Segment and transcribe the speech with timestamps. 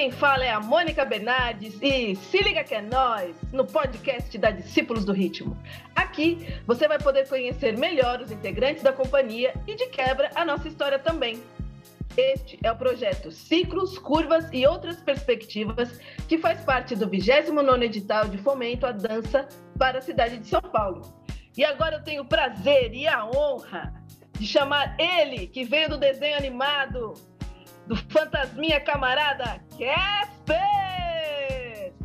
[0.00, 4.50] quem fala é a Mônica Bernardes e se liga que é nós no podcast da
[4.50, 5.54] Discípulos do Ritmo.
[5.94, 10.68] Aqui você vai poder conhecer melhor os integrantes da companhia e de quebra a nossa
[10.68, 11.42] história também.
[12.16, 18.26] Este é o projeto Ciclos, Curvas e Outras Perspectivas, que faz parte do 29º edital
[18.26, 19.46] de fomento à dança
[19.78, 21.02] para a cidade de São Paulo.
[21.58, 23.92] E agora eu tenho o prazer e a honra
[24.32, 27.12] de chamar ele, que veio do desenho animado,
[27.90, 30.62] do fantasminha camarada Casper!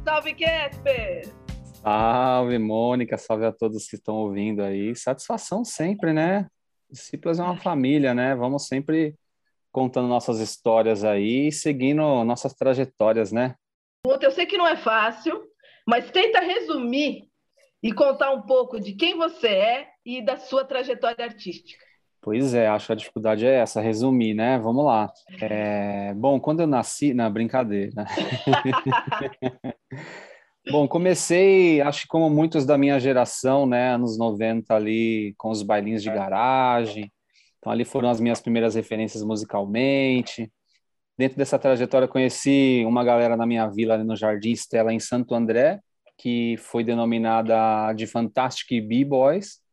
[0.04, 1.32] Salve, Casper!
[1.76, 4.96] Salve, Mônica, salve a todos que estão ouvindo aí.
[4.96, 6.48] Satisfação sempre, né?
[6.90, 8.34] Discípulos é uma família, né?
[8.34, 9.14] Vamos sempre
[9.72, 13.54] contando nossas histórias aí e seguindo nossas trajetórias, né?
[14.08, 15.40] Eu sei que não é fácil,
[15.88, 17.30] mas tenta resumir
[17.84, 21.85] e contar um pouco de quem você é e da sua trajetória artística.
[22.26, 24.58] Pois é, acho que a dificuldade é essa, resumir, né?
[24.58, 25.14] Vamos lá.
[25.40, 28.04] É, bom, quando eu nasci, na brincadeira.
[30.72, 35.62] bom, comecei, acho que como muitos da minha geração, né, anos 90 ali, com os
[35.62, 37.12] bailinhos de garagem.
[37.60, 40.52] Então ali foram as minhas primeiras referências musicalmente.
[41.16, 45.36] Dentro dessa trajetória conheci uma galera na minha vila ali no Jardim Estela em Santo
[45.36, 45.80] André,
[46.18, 49.64] que foi denominada de Fantastic B-Boys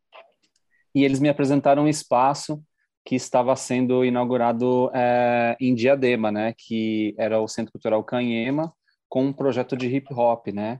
[0.95, 2.62] e eles me apresentaram um espaço
[3.05, 8.73] que estava sendo inaugurado é, em Diadema, né, que era o Centro Cultural Canhema,
[9.09, 10.79] com um projeto de hip hop, né,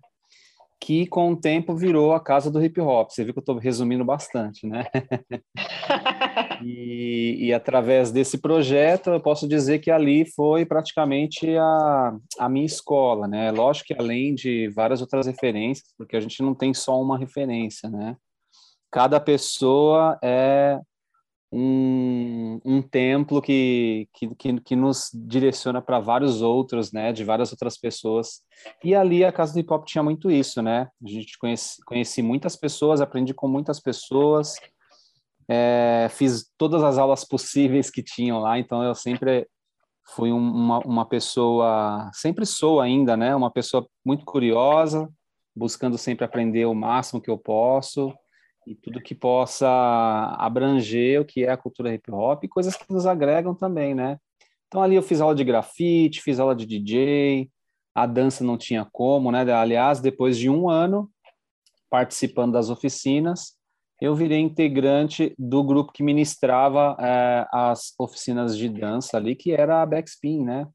[0.83, 3.09] que com o tempo virou a casa do hip hop.
[3.11, 4.85] Você viu que eu estou resumindo bastante, né?
[6.61, 12.67] e, e, através desse projeto, eu posso dizer que ali foi praticamente a, a minha
[12.67, 13.53] escola, né?
[13.53, 17.89] Lógico que além de várias outras referências, porque a gente não tem só uma referência,
[17.89, 18.17] né?
[18.93, 20.79] Cada pessoa é
[21.51, 27.79] um, um templo que, que, que nos direciona para vários outros, né, de várias outras
[27.79, 28.43] pessoas.
[28.85, 30.89] E ali a Casa do Hip Hop tinha muito isso, né?
[31.05, 34.55] A gente conheci, conheci muitas pessoas, aprendi com muitas pessoas,
[35.49, 39.47] é, fiz todas as aulas possíveis que tinham lá, então eu sempre
[40.15, 45.09] fui uma, uma pessoa, sempre sou ainda, né, uma pessoa muito curiosa,
[45.57, 48.13] buscando sempre aprender o máximo que eu posso,
[48.67, 49.69] e tudo que possa
[50.39, 54.19] abranger o que é a cultura hip hop e coisas que nos agregam também, né?
[54.69, 57.51] Então ali eu fiz aula de grafite, fiz aula de DJ,
[57.95, 59.41] a dança não tinha como, né?
[59.53, 61.11] Aliás, depois de um ano
[61.91, 63.59] participando das oficinas,
[64.01, 69.83] eu virei integrante do grupo que ministrava é, as oficinas de dança ali, que era
[69.83, 70.67] a Backspin, né?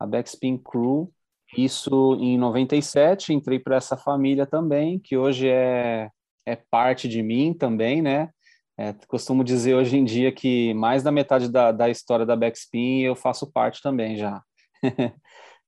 [0.00, 1.12] A Backspin Crew.
[1.56, 6.10] Isso em 97, entrei para essa família também, que hoje é
[6.46, 8.30] é parte de mim também, né?
[8.76, 13.02] É, costumo dizer hoje em dia que mais da metade da, da história da Backspin
[13.02, 14.42] eu faço parte também já.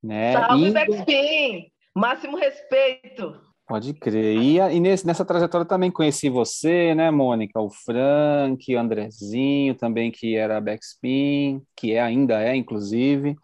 [0.02, 0.32] né?
[0.32, 1.70] Salve, Backspin!
[1.94, 3.40] Máximo respeito!
[3.68, 4.36] Pode crer.
[4.38, 7.60] E, e nesse, nessa trajetória também conheci você, né, Mônica?
[7.60, 13.36] O Frank, o Andrezinho também, que era Backspin, que é, ainda é, inclusive.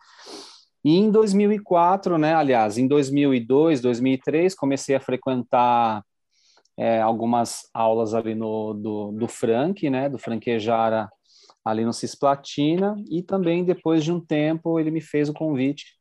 [0.85, 6.05] E em 2004, né, aliás, em 2002, 2003, comecei a frequentar
[6.83, 11.09] é, algumas aulas ali no, do, do Frank, né, do Franquejara
[11.65, 15.95] ali no Cisplatina, e também depois de um tempo ele me fez o convite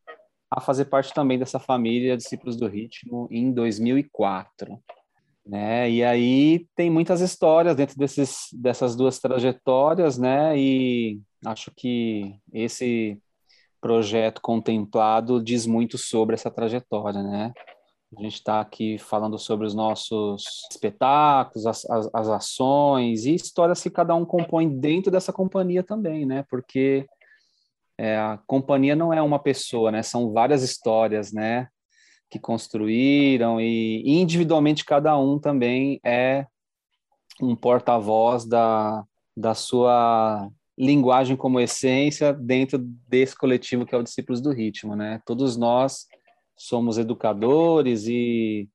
[0.50, 4.80] a fazer parte também dessa família Discípulos do Ritmo em 2004.
[5.46, 5.88] Né?
[5.88, 10.58] E aí tem muitas histórias dentro desses, dessas duas trajetórias, né?
[10.58, 13.19] E acho que esse
[13.80, 17.53] projeto contemplado diz muito sobre essa trajetória, né?
[18.17, 23.81] A gente está aqui falando sobre os nossos espetáculos, as, as, as, ações e histórias
[23.81, 26.44] que cada um compõe dentro dessa companhia também, né?
[26.50, 27.07] Porque
[27.97, 30.03] é, a companhia não é uma pessoa, né?
[30.03, 31.69] São várias histórias, né?
[32.30, 36.45] Que construíram e individualmente cada um também é
[37.41, 39.06] um porta-voz da,
[39.38, 42.77] da sua linguagem como essência dentro
[43.07, 45.21] desse coletivo que é o Discípulos do Ritmo, né?
[45.25, 46.07] Todos nós
[46.68, 48.69] somos educadores e,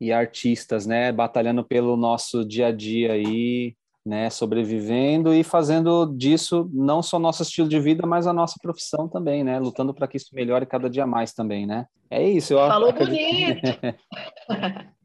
[0.00, 6.68] e artistas, né, batalhando pelo nosso dia a dia aí, né, sobrevivendo e fazendo disso
[6.72, 10.16] não só nosso estilo de vida, mas a nossa profissão também, né, lutando para que
[10.16, 11.86] isso melhore cada dia mais também, né.
[12.10, 12.52] É isso.
[12.52, 13.60] Eu Falou acredito...
[13.60, 13.98] bonito.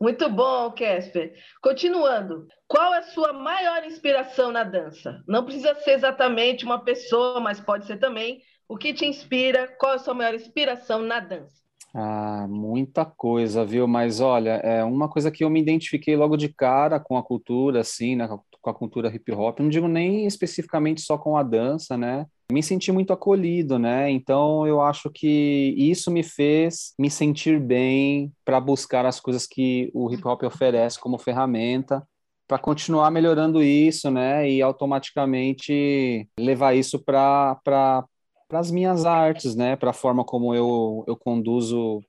[0.00, 1.34] Muito bom, Kesper.
[1.60, 5.20] Continuando, qual é a sua maior inspiração na dança?
[5.26, 9.66] Não precisa ser exatamente uma pessoa, mas pode ser também o que te inspira?
[9.78, 11.56] Qual a sua maior inspiração na dança?
[11.94, 13.88] Ah, muita coisa, viu?
[13.88, 17.80] Mas olha, é uma coisa que eu me identifiquei logo de cara com a cultura,
[17.80, 18.28] assim, né?
[18.60, 19.60] Com a cultura hip hop.
[19.60, 22.26] Não digo nem especificamente só com a dança, né?
[22.50, 24.10] me senti muito acolhido, né?
[24.10, 29.90] Então eu acho que isso me fez me sentir bem para buscar as coisas que
[29.92, 32.06] o hip hop oferece como ferramenta
[32.46, 34.50] para continuar melhorando isso, né?
[34.50, 38.04] E automaticamente levar isso para
[38.48, 39.76] para as minhas artes, né?
[39.76, 42.00] Para a forma como eu, eu conduzo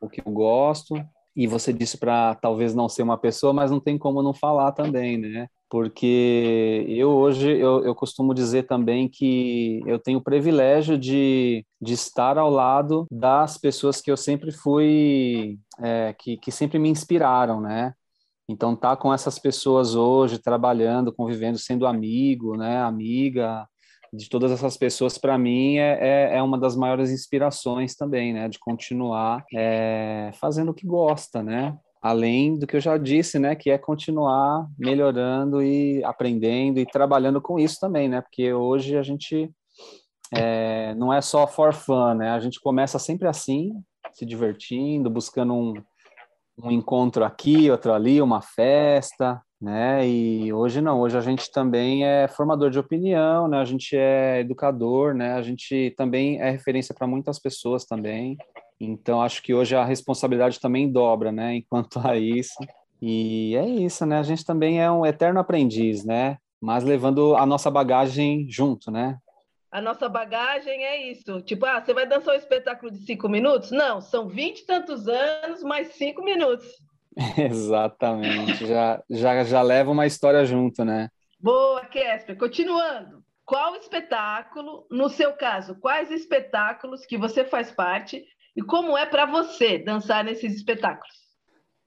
[0.00, 0.94] o que eu gosto.
[1.36, 4.72] E você disse para talvez não ser uma pessoa, mas não tem como não falar
[4.72, 5.48] também, né?
[5.68, 11.94] Porque eu hoje eu, eu costumo dizer também que eu tenho o privilégio de, de
[11.94, 17.60] estar ao lado das pessoas que eu sempre fui, é, que, que sempre me inspiraram,
[17.60, 17.94] né?
[18.48, 23.64] Então, tá com essas pessoas hoje, trabalhando, convivendo, sendo amigo, né, amiga
[24.12, 25.98] de todas essas pessoas, para mim, é,
[26.32, 31.42] é, é uma das maiores inspirações também, né, de continuar é, fazendo o que gosta,
[31.42, 31.76] né?
[32.02, 37.40] Além do que eu já disse, né, que é continuar melhorando e aprendendo e trabalhando
[37.40, 38.20] com isso também, né?
[38.20, 39.50] Porque hoje a gente
[40.34, 42.30] é, não é só for fun, né?
[42.30, 43.72] A gente começa sempre assim,
[44.12, 45.74] se divertindo, buscando um,
[46.58, 50.08] um encontro aqui, outro ali, uma festa, né?
[50.08, 53.58] E hoje não, hoje a gente também é formador de opinião, né?
[53.58, 55.34] A gente é educador, né?
[55.34, 58.38] A gente também é referência para muitas pessoas também.
[58.80, 61.56] Então acho que hoje a responsabilidade também dobra, né?
[61.56, 62.56] Enquanto a isso.
[63.02, 64.18] E é isso, né?
[64.18, 66.38] A gente também é um eterno aprendiz, né?
[66.60, 69.18] Mas levando a nossa bagagem junto, né?
[69.70, 71.40] A nossa bagagem é isso.
[71.42, 73.70] Tipo, ah, você vai dançar um espetáculo de cinco minutos?
[73.70, 76.66] Não, são vinte e tantos anos mais cinco minutos.
[77.38, 78.66] Exatamente.
[78.66, 81.08] Já, já, já leva uma história junto, né?
[81.38, 82.36] Boa, Kesper.
[82.36, 83.22] Continuando.
[83.44, 88.24] Qual espetáculo, no seu caso, quais espetáculos que você faz parte
[88.56, 91.20] e como é para você dançar nesses espetáculos?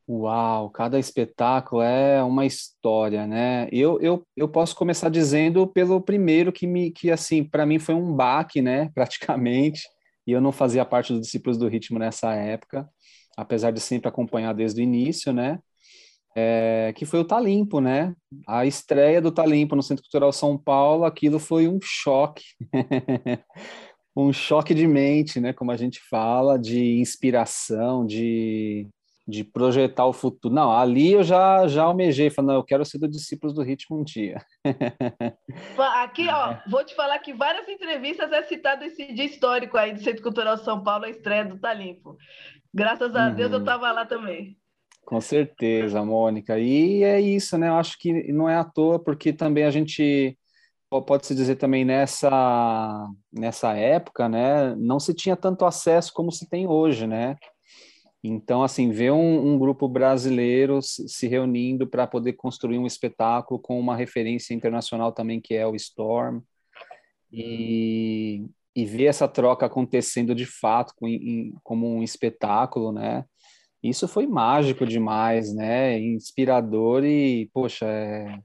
[0.07, 3.69] Uau, cada espetáculo é uma história, né?
[3.71, 7.95] Eu, eu, eu posso começar dizendo pelo primeiro que me que assim, para mim foi
[7.95, 9.83] um baque, né, praticamente,
[10.27, 12.89] e eu não fazia parte dos discípulos do ritmo nessa época,
[13.37, 15.59] apesar de sempre acompanhar desde o início, né?
[16.35, 18.15] É, que foi o Talimpo, né?
[18.47, 22.43] A estreia do Talimpo no Centro Cultural São Paulo, aquilo foi um choque.
[24.15, 28.87] um choque de mente, né, como a gente fala, de inspiração, de
[29.27, 30.53] de projetar o futuro.
[30.53, 34.03] Não, ali eu já já almejei, falando, eu quero ser do discípulos do ritmo um
[34.03, 34.43] dia.
[36.03, 36.63] Aqui, ó, é.
[36.67, 40.57] vou te falar que várias entrevistas é citado esse dia histórico aí do Centro Cultural
[40.57, 42.17] São Paulo, a estreia do Tá Limpo.
[42.73, 43.35] Graças a uhum.
[43.35, 44.57] Deus eu estava lá também.
[45.05, 46.57] Com certeza, Mônica.
[46.57, 47.67] E é isso, né?
[47.67, 50.37] Eu acho que não é à toa, porque também a gente
[51.01, 56.67] pode-se dizer também nessa nessa época, né, não se tinha tanto acesso como se tem
[56.67, 57.35] hoje, né?
[58.23, 63.77] Então, assim, ver um, um grupo brasileiro se reunindo para poder construir um espetáculo com
[63.77, 66.41] uma referência internacional também, que é o Storm,
[67.33, 73.25] e, e ver essa troca acontecendo de fato com, em, como um espetáculo, né?
[73.81, 75.99] Isso foi mágico demais, né?
[75.99, 78.39] Inspirador e, poxa, é,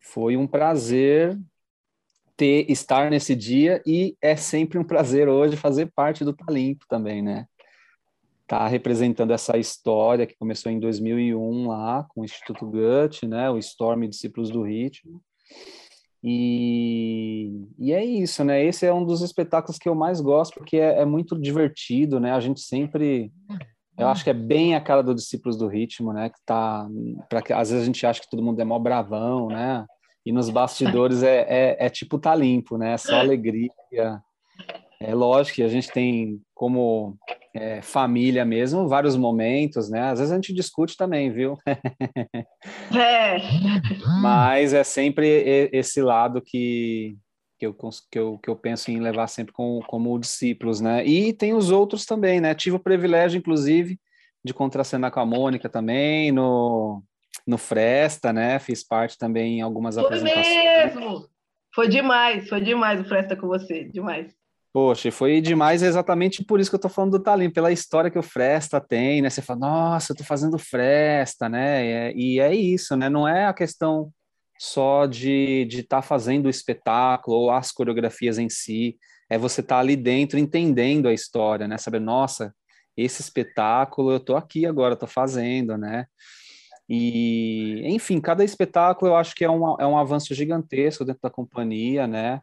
[0.00, 1.38] foi um prazer
[2.36, 7.22] ter estar nesse dia e é sempre um prazer hoje fazer parte do Talimpo também,
[7.22, 7.46] né?
[8.52, 13.56] está representando essa história que começou em 2001 lá com o Instituto Goethe, né, o
[13.56, 15.22] Storm Discípulos do Ritmo.
[16.24, 18.64] E, e é isso, né?
[18.64, 22.32] Esse é um dos espetáculos que eu mais gosto porque é, é muito divertido, né?
[22.32, 23.32] A gente sempre
[23.98, 26.30] eu acho que é bem a cara do Discípulos do Ritmo, né?
[26.30, 26.88] Que tá.
[27.28, 29.86] Pra, às vezes a gente acha que todo mundo é mó bravão, né?
[30.24, 32.94] E nos bastidores é, é, é tipo tá limpo, né?
[32.94, 33.70] É só alegria.
[35.04, 37.18] É lógico que a gente tem como
[37.54, 40.10] é, família mesmo, vários momentos, né?
[40.10, 41.58] Às vezes a gente discute também, viu?
[42.94, 43.36] É.
[44.20, 47.16] Mas é sempre esse lado que,
[47.58, 51.04] que, eu, que, eu, que eu penso em levar sempre como, como discípulos, né?
[51.04, 52.54] E tem os outros também, né?
[52.54, 53.98] Tive o privilégio, inclusive,
[54.44, 57.02] de contracenar com a Mônica também no,
[57.46, 58.58] no Fresta, né?
[58.58, 60.46] Fiz parte também em algumas foi apresentações.
[60.46, 61.28] Foi mesmo!
[61.74, 64.34] Foi demais, foi demais o Fresta com você, demais.
[64.72, 68.18] Poxa, foi demais exatamente por isso que eu tô falando do Talim, pela história que
[68.18, 69.28] o Fresta tem, né?
[69.28, 72.10] Você fala, nossa, eu tô fazendo Fresta, né?
[72.14, 73.10] E é, isso, né?
[73.10, 74.10] Não é a questão
[74.58, 78.96] só de estar tá fazendo o espetáculo ou as coreografias em si,
[79.28, 81.76] é você estar tá ali dentro entendendo a história, né?
[81.76, 82.54] Saber, nossa,
[82.96, 86.06] esse espetáculo eu tô aqui agora, tô fazendo, né?
[86.88, 91.30] E, enfim, cada espetáculo eu acho que é um, é um avanço gigantesco dentro da
[91.30, 92.40] companhia, né?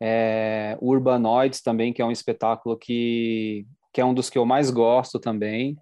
[0.00, 4.70] É, Urbanoids também, que é um espetáculo que, que é um dos que eu mais
[4.70, 5.76] gosto também.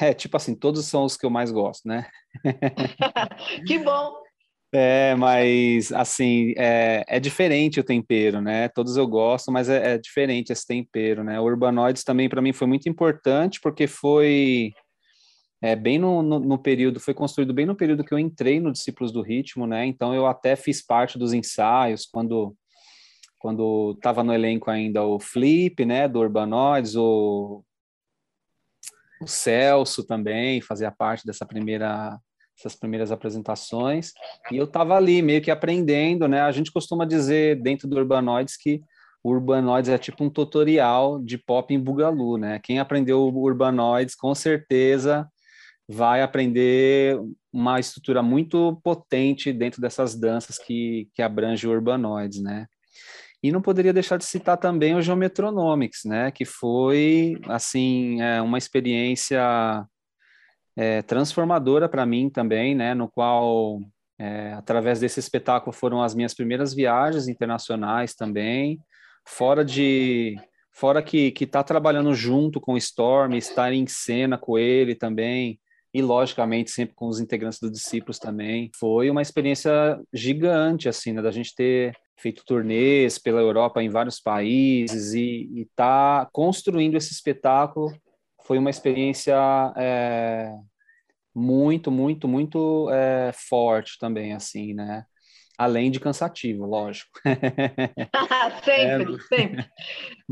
[0.00, 2.06] É, tipo assim, todos são os que eu mais gosto, né?
[3.66, 4.28] que bom!
[4.70, 8.68] É, mas assim, é, é, diferente o tempero, né?
[8.68, 11.40] Todos eu gosto, mas é, é diferente esse tempero, né?
[11.40, 14.72] O Urbanoides também para mim foi muito importante porque foi
[15.62, 18.70] é, bem no, no, no, período, foi construído bem no período que eu entrei no
[18.70, 19.86] Discípulos do Ritmo, né?
[19.86, 22.54] Então eu até fiz parte dos ensaios quando
[23.38, 27.64] quando estava no elenco ainda o Flip, né, do Urbanoides, o,
[29.20, 32.18] o Celso também fazia parte dessa primeira
[32.58, 34.12] essas primeiras apresentações,
[34.50, 36.40] e eu estava ali meio que aprendendo, né?
[36.40, 38.82] A gente costuma dizer dentro do Urbanoides que
[39.22, 42.58] o Urbanoides é tipo um tutorial de pop em Bugalu, né?
[42.58, 45.28] Quem aprendeu o Urbanoides com certeza
[45.88, 47.18] vai aprender
[47.52, 52.66] uma estrutura muito potente dentro dessas danças que, que abrange o Urbanoides, né?
[53.42, 56.30] E não poderia deixar de citar também o Geometronomics, né?
[56.30, 59.86] Que foi, assim, é, uma experiência
[60.76, 62.94] é, transformadora para mim também, né?
[62.94, 63.80] No qual,
[64.18, 68.80] é, através desse espetáculo, foram as minhas primeiras viagens internacionais também,
[69.26, 70.36] fora de
[70.72, 75.60] fora que que está trabalhando junto com o Storm, estar em cena com ele também,
[75.92, 78.70] e logicamente sempre com os integrantes do Discípulos também.
[78.78, 84.20] Foi uma experiência gigante assim, né, da gente ter feito turnês pela Europa em vários
[84.20, 87.92] países e estar tá construindo esse espetáculo
[88.44, 89.36] foi uma experiência
[89.76, 90.52] é,
[91.34, 95.04] muito, muito, muito é, forte também, assim, né?
[95.56, 97.10] Além de cansativo, lógico.
[98.64, 99.66] sempre, é, sempre.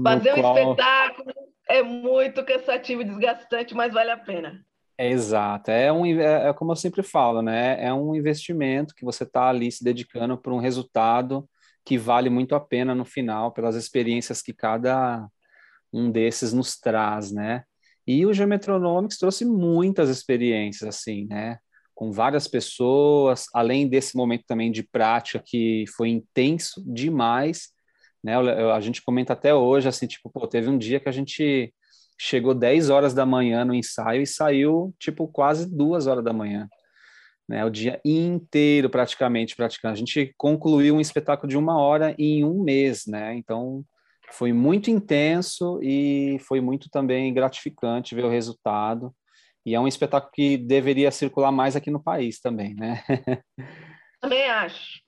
[0.03, 0.57] Fazer um qual...
[0.57, 1.33] espetáculo
[1.69, 4.65] é muito cansativo e desgastante, mas vale a pena.
[4.99, 7.85] É exato, é, um, é, é, como eu sempre falo, né?
[7.85, 11.47] É um investimento que você está ali se dedicando para um resultado
[11.87, 15.27] que vale muito a pena no final, pelas experiências que cada
[15.93, 17.63] um desses nos traz, né?
[18.05, 21.59] E o Geometronomics trouxe muitas experiências, assim, né?
[21.95, 27.69] Com várias pessoas, além desse momento também de prática que foi intenso demais,
[28.23, 28.37] né?
[28.37, 31.73] A gente comenta até hoje, assim, tipo, pô, teve um dia que a gente
[32.19, 36.69] chegou 10 horas da manhã no ensaio e saiu, tipo, quase duas horas da manhã.
[37.49, 39.95] Né, o dia inteiro praticamente praticando.
[39.95, 43.37] A gente concluiu um espetáculo de uma hora em um mês, né?
[43.37, 43.85] Então
[44.33, 49.15] foi muito intenso e foi muito também gratificante ver o resultado.
[49.65, 53.03] E é um espetáculo que deveria circular mais aqui no país também, né?
[54.21, 55.01] Também acho.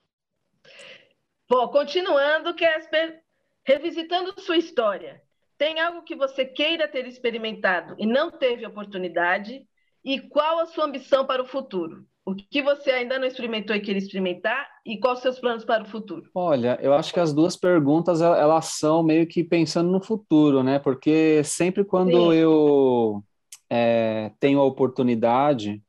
[1.49, 3.21] Bom, continuando, Kesper,
[3.65, 5.23] revisitando sua história,
[5.57, 9.67] tem algo que você queira ter experimentado e não teve oportunidade?
[10.05, 12.07] E qual a sua ambição para o futuro?
[12.29, 14.69] O que você ainda não experimentou e quer experimentar?
[14.85, 16.29] E quais os seus planos para o futuro?
[16.35, 20.79] Olha, eu acho que as duas perguntas elas são meio que pensando no futuro, né?
[20.79, 22.37] Porque sempre quando Sim.
[22.39, 23.25] eu
[23.71, 25.83] é, tenho a oportunidade,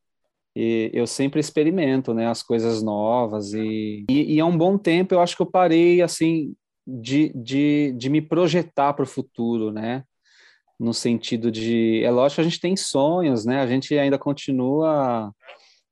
[0.56, 2.28] eu sempre experimento, né?
[2.28, 6.02] As coisas novas e, e, e há um bom tempo eu acho que eu parei
[6.02, 6.56] assim
[6.88, 10.06] de, de, de me projetar para o futuro, né?
[10.80, 13.60] No sentido de, é lógico que a gente tem sonhos, né?
[13.60, 15.34] A gente ainda continua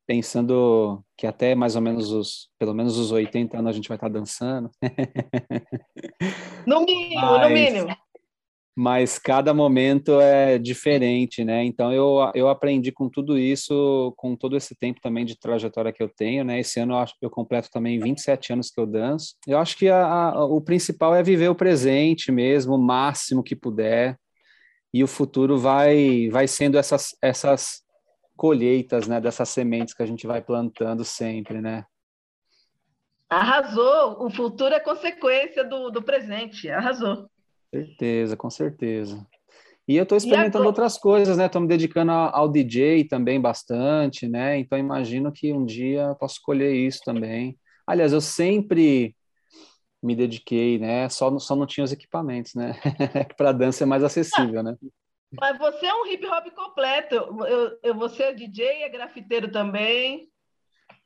[0.08, 3.98] pensando que até mais ou menos os, pelo menos os 80 anos a gente vai
[3.98, 4.70] estar dançando.
[6.66, 7.96] No mínimo, mas, no mínimo.
[8.74, 11.62] Mas cada momento é diferente, né?
[11.62, 16.02] Então eu, eu aprendi com tudo isso, com todo esse tempo também de trajetória que
[16.02, 16.58] eu tenho, né?
[16.58, 19.34] Esse ano eu, acho, eu completo também 27 anos que eu danço.
[19.46, 23.54] Eu acho que a, a, o principal é viver o presente mesmo, o máximo que
[23.54, 24.16] puder.
[24.94, 27.82] E o futuro vai, vai sendo essas, essas
[28.38, 31.84] colheitas, né, dessas sementes que a gente vai plantando sempre, né?
[33.28, 34.24] Arrasou!
[34.24, 37.28] O futuro é consequência do, do presente, arrasou.
[37.74, 39.26] Certeza, com certeza.
[39.86, 41.46] E eu estou experimentando outras coisas, né?
[41.46, 44.58] Estou me dedicando ao DJ também bastante, né?
[44.58, 47.58] Então imagino que um dia eu posso escolher isso também.
[47.86, 49.16] Aliás, eu sempre
[50.02, 51.08] me dediquei, né?
[51.08, 52.74] Só, só não tinha os equipamentos, né?
[53.36, 54.76] Para dança é mais acessível, né?
[55.32, 57.14] Mas você é um hip hop completo.
[57.14, 60.28] Eu, eu, você é DJ, é grafiteiro também.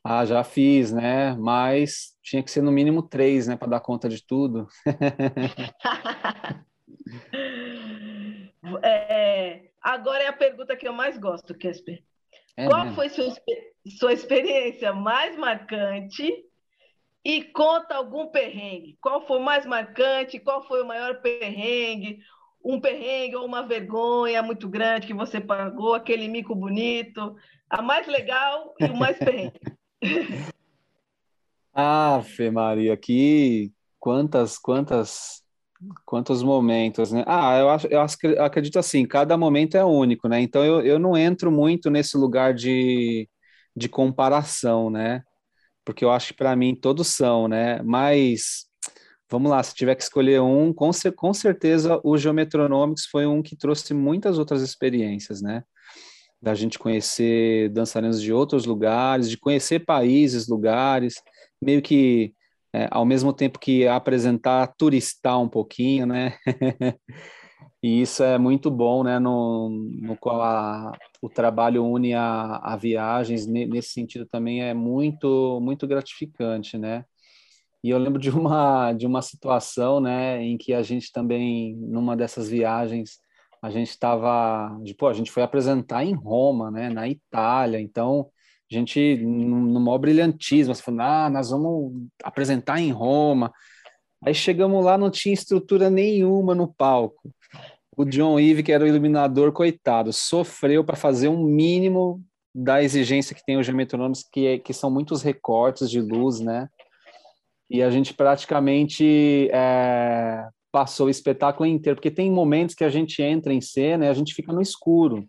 [0.05, 1.35] Ah, já fiz, né?
[1.37, 4.67] Mas tinha que ser no mínimo três, né, para dar conta de tudo.
[8.83, 12.02] é, agora é a pergunta que eu mais gosto, Kesper.
[12.57, 12.97] É Qual mesmo?
[12.97, 13.33] foi sua,
[13.99, 16.33] sua experiência mais marcante?
[17.25, 18.99] E conta algum perrengue.
[19.00, 20.41] Qual foi o mais marcante?
[20.41, 22.19] Qual foi o maior perrengue?
[22.64, 27.37] Um perrengue ou uma vergonha muito grande que você pagou, aquele mico bonito,
[27.69, 29.61] a mais legal e o mais perrengue.
[31.75, 35.42] Ave Maria, que quantas, quantas,
[36.04, 37.25] quantos momentos, né?
[37.26, 40.40] Ah, eu, acho, eu acredito assim, cada momento é único, né?
[40.40, 43.28] Então eu, eu não entro muito nesse lugar de,
[43.75, 45.23] de comparação, né?
[45.85, 47.83] porque eu acho que para mim todos são, né?
[47.83, 48.66] Mas
[49.32, 53.56] vamos lá, se tiver que escolher um, com, com certeza o Geometronomics foi um que
[53.56, 55.64] trouxe muitas outras experiências, né?
[56.40, 61.14] Da gente conhecer dançarinos de outros lugares, de conhecer países, lugares,
[61.62, 62.34] meio que
[62.74, 66.36] é, ao mesmo tempo que apresentar, turistar um pouquinho, né?
[67.82, 69.18] e isso é muito bom, né?
[69.18, 75.58] No, no qual a, o trabalho une a, a viagens, nesse sentido também é muito,
[75.62, 77.06] muito gratificante, né?
[77.82, 82.16] E eu lembro de uma, de uma situação, né, em que a gente também, numa
[82.16, 83.18] dessas viagens,
[83.60, 88.28] a gente estava, tipo, a gente foi apresentar em Roma, né, na Itália, então
[88.70, 91.92] a gente, no maior brilhantismo, assim, ah, nós vamos
[92.24, 93.52] apresentar em Roma.
[94.24, 97.30] Aí chegamos lá, não tinha estrutura nenhuma no palco.
[97.96, 102.24] O John Eve, que era o iluminador, coitado, sofreu para fazer um mínimo
[102.54, 106.68] da exigência que tem os geometrônomos, que, é, que são muitos recortes de luz, né?
[107.73, 113.23] E a gente praticamente é, passou o espetáculo inteiro, porque tem momentos que a gente
[113.23, 115.26] entra em cena e a gente fica no escuro,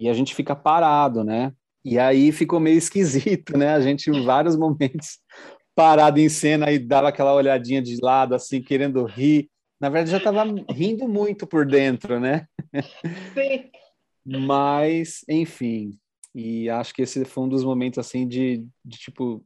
[0.00, 1.52] e a gente fica parado, né?
[1.84, 3.74] E aí ficou meio esquisito, né?
[3.74, 5.20] A gente, em vários momentos,
[5.72, 9.48] parado em cena e dava aquela olhadinha de lado, assim, querendo rir.
[9.80, 12.48] Na verdade, já estava rindo muito por dentro, né?
[13.34, 13.70] Sim.
[14.26, 15.96] Mas, enfim,
[16.34, 19.44] e acho que esse foi um dos momentos, assim, de, de tipo,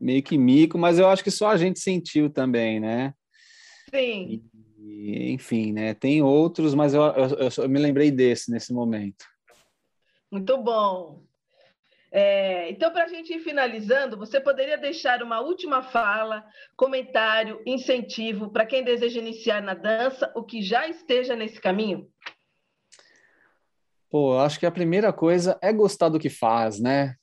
[0.00, 3.12] meio que mico, mas eu acho que só a gente sentiu também, né?
[3.94, 4.42] Sim.
[4.78, 5.94] E, enfim, né?
[5.94, 9.24] Tem outros, mas eu, eu, eu me lembrei desse nesse momento.
[10.30, 11.22] Muito bom.
[12.10, 18.50] É, então, para a gente ir finalizando, você poderia deixar uma última fala, comentário, incentivo
[18.50, 22.08] para quem deseja iniciar na dança, o que já esteja nesse caminho?
[24.10, 27.14] Pô, acho que a primeira coisa é gostar do que faz, né?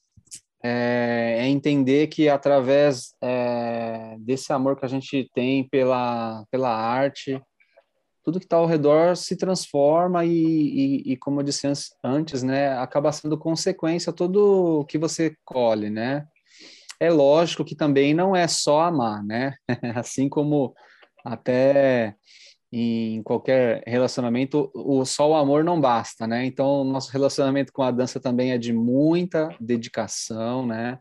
[0.67, 7.39] É, é entender que através é, desse amor que a gente tem pela, pela arte,
[8.23, 11.71] tudo que está ao redor se transforma e, e, e, como eu disse
[12.03, 16.25] antes, né, acaba sendo consequência tudo que você colhe, né?
[16.99, 19.53] É lógico que também não é só amar, né?
[19.95, 20.73] assim como
[21.23, 22.15] até
[22.77, 26.46] em qualquer relacionamento, o só o amor não basta, né?
[26.46, 31.00] Então, nosso relacionamento com a dança também é de muita dedicação, né?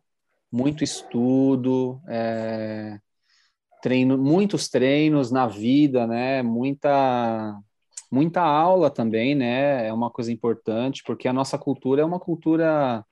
[0.52, 2.98] Muito estudo, é,
[3.82, 6.42] treino, muitos treinos na vida, né?
[6.42, 7.58] Muita
[8.10, 9.88] muita aula também, né?
[9.88, 13.04] É uma coisa importante, porque a nossa cultura é uma cultura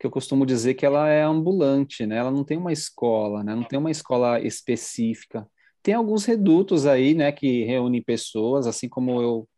[0.00, 2.16] que eu costumo dizer que ela é ambulante, né?
[2.16, 3.54] Ela não tem uma escola, né?
[3.54, 5.46] Não tem uma escola específica.
[5.82, 9.48] Tem alguns redutos aí, né, que reúnem pessoas, assim como eu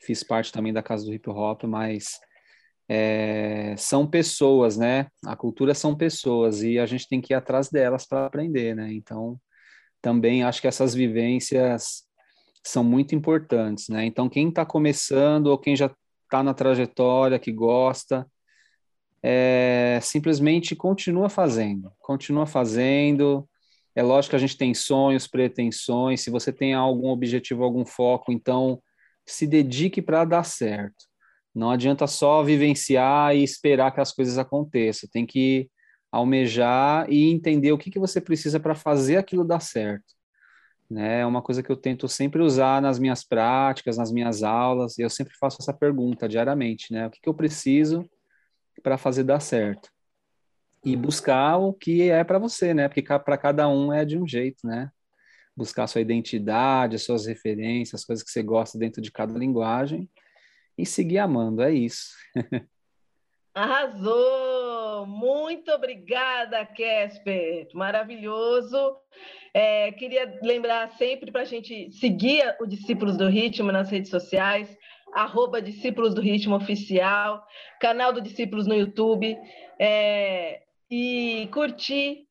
[0.00, 2.18] fiz parte também da casa do hip hop, mas
[2.88, 5.08] é, são pessoas, né?
[5.26, 8.92] A cultura são pessoas e a gente tem que ir atrás delas para aprender, né?
[8.92, 9.38] Então,
[10.00, 12.04] também acho que essas vivências
[12.64, 14.06] são muito importantes, né?
[14.06, 15.90] Então, quem está começando ou quem já
[16.24, 18.26] está na trajetória, que gosta,
[19.22, 23.48] é, simplesmente continua fazendo, continua fazendo.
[23.98, 26.20] É lógico que a gente tem sonhos, pretensões.
[26.20, 28.80] Se você tem algum objetivo, algum foco, então
[29.26, 31.04] se dedique para dar certo.
[31.52, 35.10] Não adianta só vivenciar e esperar que as coisas aconteçam.
[35.12, 35.68] Tem que
[36.12, 40.14] almejar e entender o que, que você precisa para fazer aquilo dar certo.
[40.88, 41.22] Né?
[41.22, 45.10] É uma coisa que eu tento sempre usar nas minhas práticas, nas minhas aulas, eu
[45.10, 47.08] sempre faço essa pergunta diariamente, né?
[47.08, 48.08] O que, que eu preciso
[48.80, 49.90] para fazer dar certo?
[50.84, 52.88] E buscar o que é para você, né?
[52.88, 54.90] Porque para cada um é de um jeito, né?
[55.56, 60.08] Buscar sua identidade, as suas referências, as coisas que você gosta dentro de cada linguagem
[60.78, 62.10] e seguir amando, é isso.
[63.52, 65.04] Arrasou!
[65.06, 67.66] Muito obrigada, Kesper.
[67.74, 68.96] Maravilhoso.
[69.52, 74.76] É, queria lembrar sempre para a gente seguir o Discípulos do Ritmo nas redes sociais,
[75.12, 77.44] arroba Discípulos do Ritmo Oficial,
[77.80, 79.36] canal do Discípulos no YouTube,
[79.80, 82.26] é, e curtir.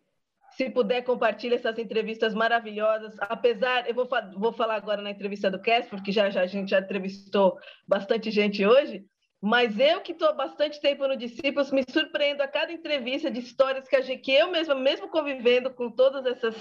[0.55, 3.15] Se puder, compartilhe essas entrevistas maravilhosas.
[3.19, 6.71] Apesar, eu vou, vou falar agora na entrevista do Kesper, porque já, já a gente
[6.71, 9.05] já entrevistou bastante gente hoje,
[9.39, 13.39] mas eu que estou há bastante tempo no Discípulos, me surpreendo a cada entrevista de
[13.39, 16.55] histórias que, a gente, que eu mesma, mesmo convivendo com todas essas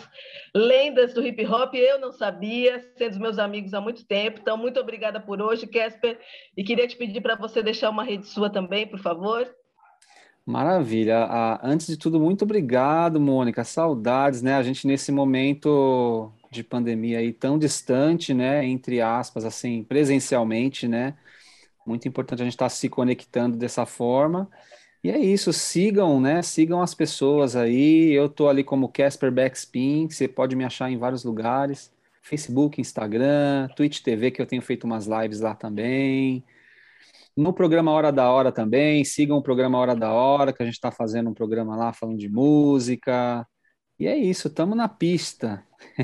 [0.55, 4.41] lendas do hip hop, eu não sabia, sendo meus amigos há muito tempo.
[4.43, 6.21] Então, muito obrigada por hoje, Kesper.
[6.55, 9.51] E queria te pedir para você deixar uma rede sua também, por favor.
[10.47, 11.25] Maravilha.
[11.25, 13.65] Ah, antes de tudo, muito obrigado, Mônica.
[13.65, 14.55] Saudades, né?
[14.55, 18.65] A gente nesse momento de pandemia aí tão distante, né?
[18.65, 21.15] Entre aspas, assim, presencialmente, né?
[21.87, 24.49] Muito importante a gente estar tá se conectando dessa forma.
[25.03, 26.43] E é isso, sigam, né?
[26.43, 28.13] Sigam as pessoas aí.
[28.13, 31.93] Eu tô ali como Casper Backspin, você pode me achar em vários lugares.
[32.23, 36.45] Facebook, Instagram, Twitch TV, que eu tenho feito umas lives lá também.
[37.37, 40.77] No programa Hora da Hora também, sigam o programa Hora da Hora, que a gente
[40.77, 43.47] está fazendo um programa lá falando de música.
[43.99, 45.63] E é isso, estamos na pista.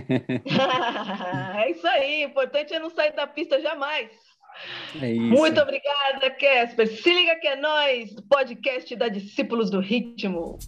[1.57, 4.11] é isso aí, o importante é não sair da pista jamais.
[5.01, 5.23] É isso.
[5.23, 6.87] Muito obrigada, Kesper.
[6.87, 10.59] Se liga que é nós, podcast da Discípulos do Ritmo.